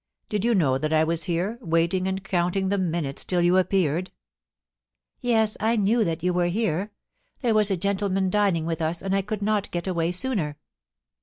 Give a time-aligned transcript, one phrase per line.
[0.29, 4.09] Did you know that I was here, waiting and counting the minutes till you appeared?
[5.19, 6.91] Yes, I knew that you were here.
[7.41, 10.57] There was a gentle man dining with us, and I could not get away sooner.